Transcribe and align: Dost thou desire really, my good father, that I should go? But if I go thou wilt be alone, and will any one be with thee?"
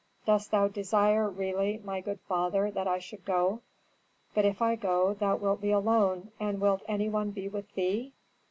Dost 0.25 0.49
thou 0.49 0.67
desire 0.67 1.29
really, 1.29 1.79
my 1.83 2.01
good 2.01 2.19
father, 2.21 2.71
that 2.71 2.87
I 2.87 2.97
should 2.97 3.23
go? 3.23 3.61
But 4.33 4.45
if 4.45 4.59
I 4.59 4.75
go 4.75 5.13
thou 5.13 5.35
wilt 5.35 5.61
be 5.61 5.69
alone, 5.69 6.31
and 6.39 6.59
will 6.59 6.81
any 6.87 7.07
one 7.07 7.29
be 7.29 7.47
with 7.47 7.71
thee?" 7.75 8.11